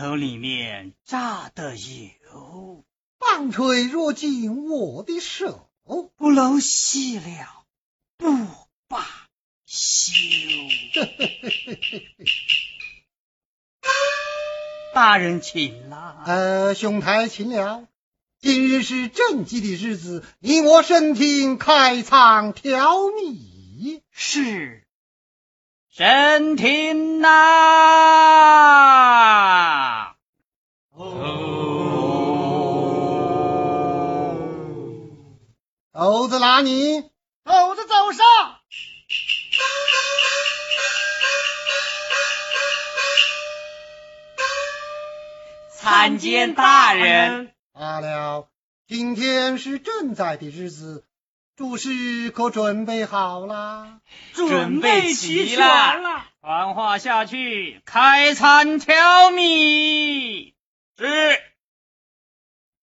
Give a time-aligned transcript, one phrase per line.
[0.00, 2.86] 头里面炸的油。
[3.18, 5.70] 棒槌若进我的手，
[6.16, 7.66] 不能细了，
[8.16, 8.26] 不
[8.88, 9.06] 罢
[9.66, 10.14] 休。
[14.94, 16.22] 大人请了。
[16.26, 17.86] 呃，兄台请了。
[18.40, 24.02] 今日是正祭的日子，你我身听开仓调米。
[24.10, 24.79] 是，
[25.92, 27.28] 神听呐。
[30.92, 31.26] 哦
[35.92, 37.10] 猴子拉你，
[37.44, 38.24] 猴子走上。
[45.76, 47.52] 参见大人。
[47.72, 48.48] 罢了，
[48.86, 51.04] 今天是正在的日子，
[51.60, 53.98] 诸事可准备好了？
[54.32, 56.24] 准备齐了。
[56.40, 60.54] 传话下去，开餐挑米。
[60.96, 61.38] 是。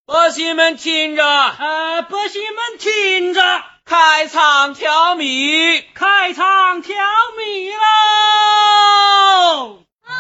[0.06, 3.42] 百姓们听着，呃，百姓们听着，
[3.84, 6.96] 开仓挑米，开仓挑
[7.36, 9.80] 米喽！
[10.06, 10.14] 做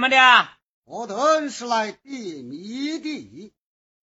[0.00, 0.48] 什么的？
[0.84, 3.52] 我等是来点米的，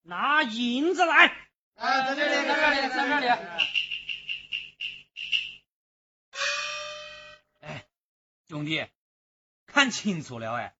[0.04, 1.36] 拿银子来。
[1.74, 3.28] 哎，在这里，在这里，在这里。
[7.62, 7.88] 哎，
[8.48, 8.86] 兄弟，
[9.66, 10.76] 看清楚了哎，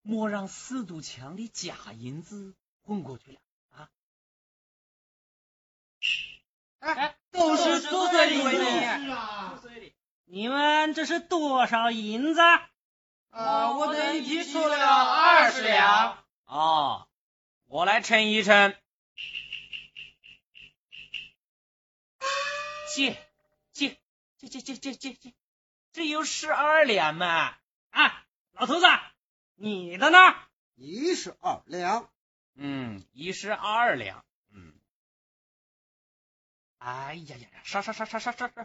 [0.00, 3.90] 莫让四堵墙的假银子混过去了啊！
[6.78, 9.62] 哎，都是做对的，是啊，
[10.24, 12.40] 你们这是多少银子？
[13.30, 16.24] 啊，我等提出了二十两。
[16.46, 17.08] 哦，
[17.66, 18.74] 我来称一称。
[22.94, 23.16] 借
[23.72, 24.00] 借
[24.38, 25.34] 借借借借借借，
[25.92, 27.54] 这有十二两嘛？
[27.90, 28.86] 啊，老头子，
[29.54, 30.18] 你的呢？
[30.74, 32.10] 一十二两。
[32.54, 34.24] 嗯，一十二两。
[36.88, 38.64] 哎呀呀呀，少少少少少少少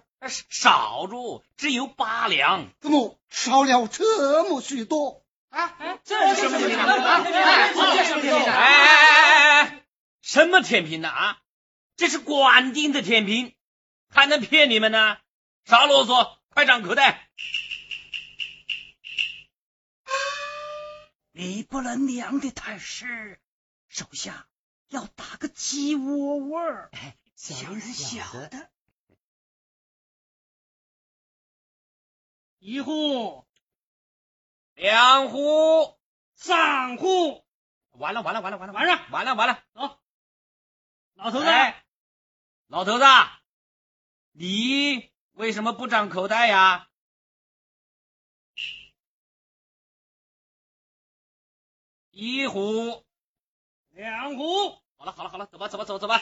[0.50, 5.25] 少住，只有八两，怎么少了这么许多？
[5.50, 7.22] 啊，这是什么天平啊？
[7.22, 8.46] 这是什么天平？
[8.46, 9.84] 哎哎哎，
[10.22, 11.10] 什么天平呢？
[11.10, 11.38] 啊，
[11.98, 13.54] 这是官定的天平，
[14.10, 15.18] 还能骗你们呢？
[15.66, 17.30] 少啰嗦，快张口袋。
[21.34, 23.42] 你不能量的太实，
[23.90, 24.48] 手下
[24.88, 26.90] 要打个鸡窝窝儿。
[27.44, 28.72] 小人小的，
[32.60, 33.45] 一户，
[34.75, 36.00] 两户，
[36.36, 37.45] 三户，
[37.92, 39.07] 完了完了完了完了完了。
[39.12, 40.01] 完了完了，走，
[41.16, 41.48] 老头子，
[42.68, 43.04] 老头子，
[44.31, 46.90] 你为什么不长口袋呀？
[52.10, 53.06] 一壶，
[53.90, 54.81] 两壶。
[54.95, 56.22] 好了好了好了，走吧走吧走吧走吧。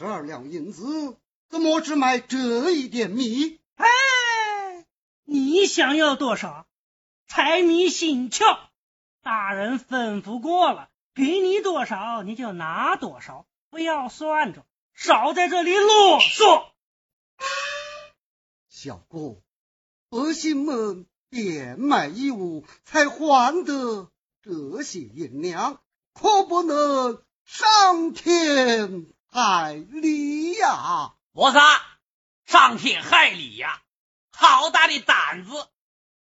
[0.00, 1.18] 十二两银子，
[1.50, 3.60] 怎么只买这一点米？
[3.74, 3.86] 哎，
[5.24, 6.66] 你想要多少？
[7.28, 8.60] 财迷心窍，
[9.22, 14.64] 大人吩咐过了，给你多少你就拿多少，不要算着，
[14.94, 16.70] 少在这里啰嗦。
[18.70, 19.42] 小哥，
[20.08, 24.10] 百姓们变卖衣物，才换得
[24.40, 25.82] 这些银两，
[26.14, 31.14] 可不能伤天害理呀！
[31.32, 31.60] 我啥？
[32.46, 33.80] 伤天害理呀！
[34.32, 35.68] 好大的胆子，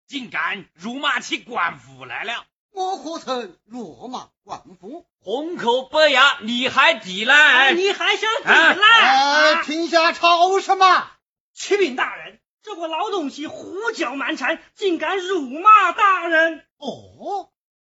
[0.09, 2.45] 竟敢辱骂起官府来了！
[2.73, 5.06] 我何曾辱骂官府？
[5.21, 7.73] 红口白牙，你还抵赖？
[7.73, 8.49] 你还想抵
[8.81, 9.62] 赖？
[9.62, 11.09] 停下吵什么？
[11.55, 16.67] 启禀大人，这个老东西胡搅蛮缠，竟敢辱骂大人！
[16.79, 17.53] 哦，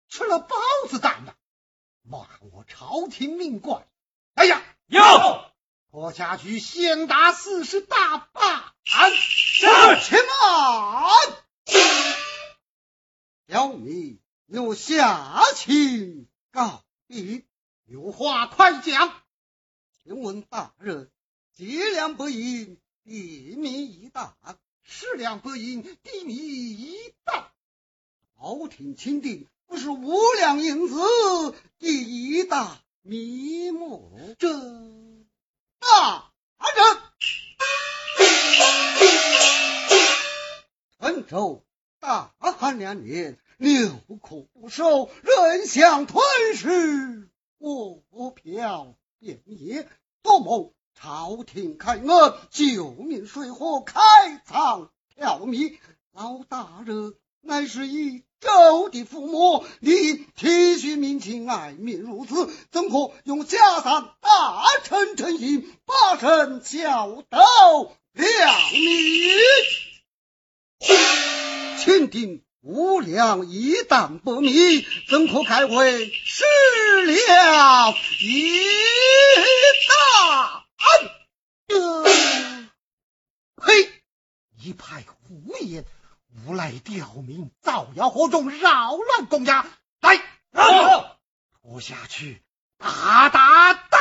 [0.08, 0.56] 吃了包
[0.88, 1.34] 子胆的，
[2.02, 2.18] 骂
[2.52, 3.84] 我朝廷命官！
[4.34, 5.00] 哎呀，有！
[5.90, 8.62] 拖下去先打四十大板！
[8.84, 9.66] 是，
[10.02, 11.44] 且慢！
[13.48, 17.46] 小米有下情告禀，
[17.86, 19.14] 有话快讲。
[20.04, 21.10] 请问大人，
[21.54, 24.34] 几两白银地米一担？
[24.82, 27.50] 十两白银地米一担？
[28.36, 31.00] 朝廷钦定不是五两银子
[31.78, 34.12] 第一担米么？
[34.38, 34.48] 这
[35.80, 36.30] 大
[36.76, 37.02] 人，
[41.00, 41.64] 陈州
[41.98, 43.90] 大旱两年，六
[44.20, 46.22] 库不收，人相吞
[46.54, 47.28] 噬，
[47.58, 49.88] 国票遍灭，
[50.22, 52.06] 多谋朝廷开恩，
[52.50, 54.00] 救命水火，开
[54.44, 55.76] 仓调米。
[56.12, 67.40] 老大人乃是一州的父母，你体恤民情，爱民如子，怎可用假善大臣称心，把臣教导
[68.12, 69.36] 良民？
[71.78, 76.44] 钦定五两一党不迷，怎可开会失
[77.06, 77.18] 了一
[79.88, 80.62] 担？
[81.68, 82.04] 呃，
[83.60, 83.90] 嘿，
[84.62, 85.84] 一派胡言！
[86.46, 89.66] 无赖刁民，造谣惑众，扰乱公家！
[90.00, 90.18] 来，
[91.62, 92.42] 拖下去，
[92.78, 93.98] 打打打！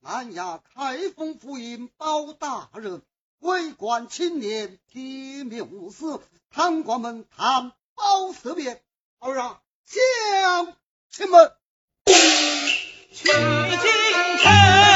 [0.00, 3.02] 南衙开封府尹包大人
[3.40, 8.80] 为官清廉铁面无私贪官们谈包色变
[9.18, 10.76] 二啊乡
[11.10, 11.52] 亲们。
[13.10, 14.87] 去京城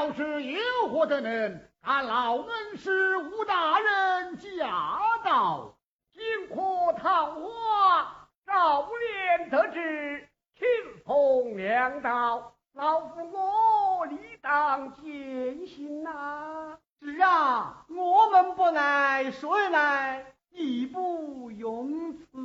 [0.00, 5.76] 要是有何等人，俺老门是吴大人驾到，
[6.10, 10.66] 金科桃花，早点得知，清
[11.04, 16.78] 风亮道，老夫我理当践行呐。
[17.02, 20.32] 是啊，我们不来，谁来？
[20.48, 22.38] 义不容辞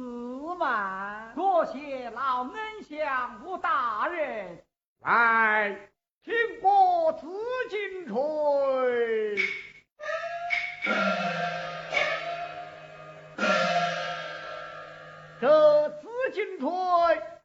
[0.59, 1.31] 嘛。
[1.33, 4.62] 多谢老恩相吴大人。
[5.00, 5.89] 来，
[6.25, 7.27] 听我紫
[7.70, 8.15] 金锤。
[15.39, 16.67] 这紫金锤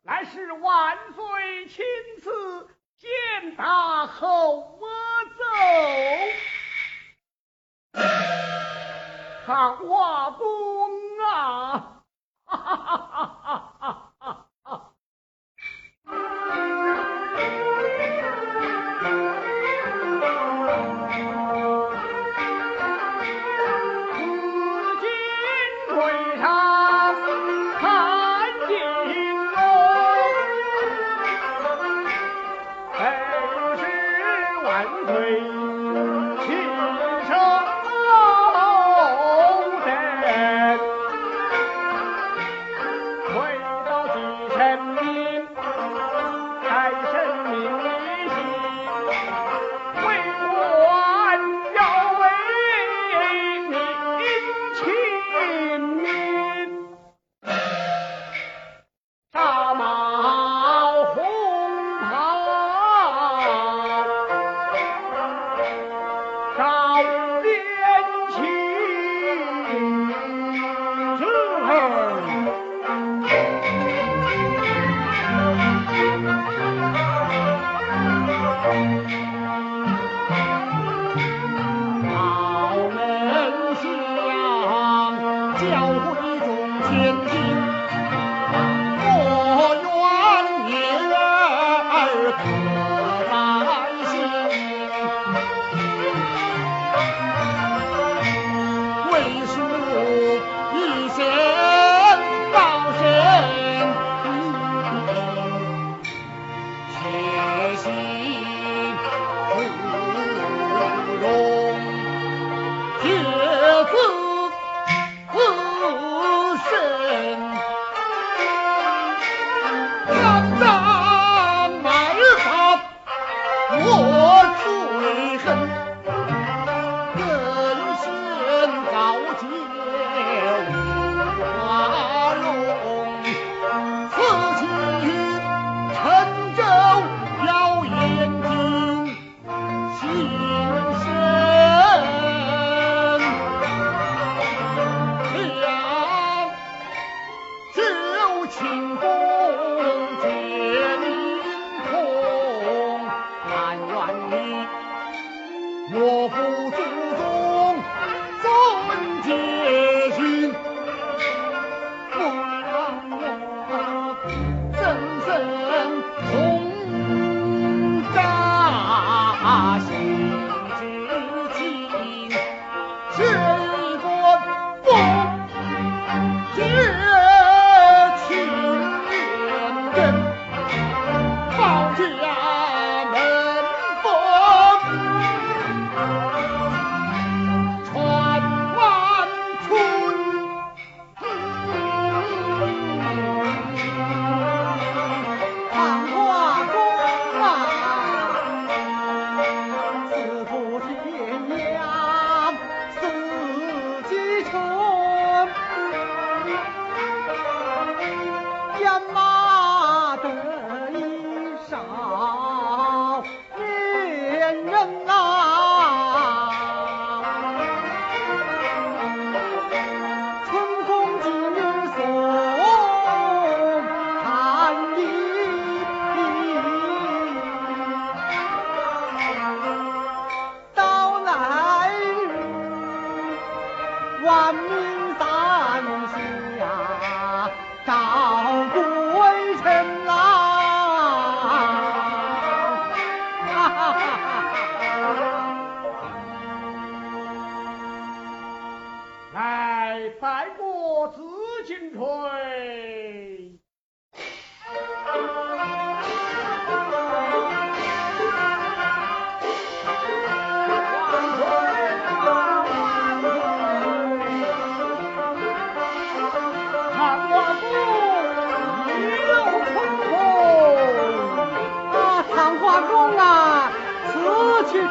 [0.02, 1.84] 乃是万岁亲
[2.22, 4.88] 赐，见大后我
[5.36, 5.44] 走，
[9.44, 10.69] 看我不。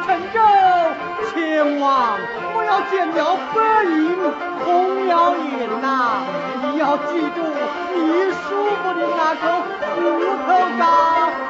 [0.06, 0.38] 陈州
[1.32, 2.18] 前往，
[2.52, 4.16] 不要见到白云
[4.64, 6.22] 红鸟眼呐！
[6.62, 7.38] 你要记住，
[7.94, 8.42] 你叔
[8.82, 9.42] 伯的那个
[9.94, 9.98] 虎
[10.46, 10.82] 头嘎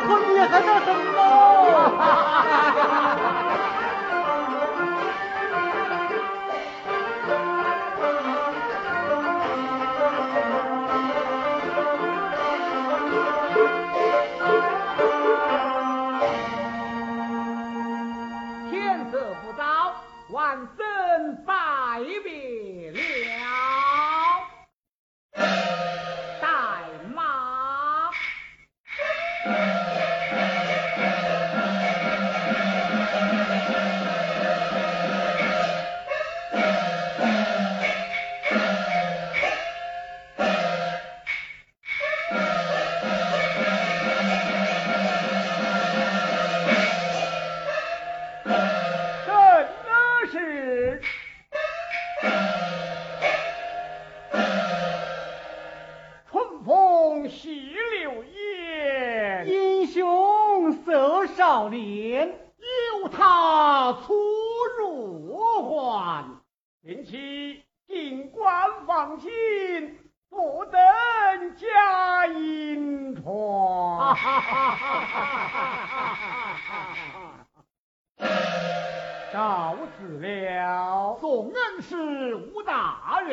[0.07, 0.87] 可厉害得很
[1.17, 1.19] 喽！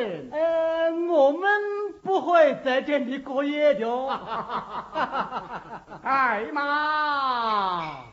[0.02, 0.28] 人。
[0.32, 1.50] 呃，我们
[2.02, 3.88] 不会在这里过夜的。
[6.02, 8.07] 哎妈！